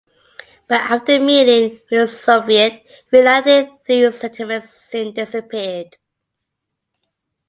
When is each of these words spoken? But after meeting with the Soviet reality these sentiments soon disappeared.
But 0.67 0.81
after 0.81 1.19
meeting 1.19 1.79
with 1.91 1.91
the 1.91 2.07
Soviet 2.07 2.83
reality 3.11 3.69
these 3.87 4.19
sentiments 4.19 4.87
soon 4.89 5.13
disappeared. 5.13 5.95